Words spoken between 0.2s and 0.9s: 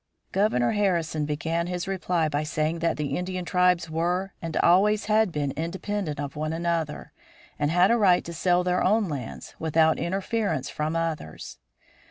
Governor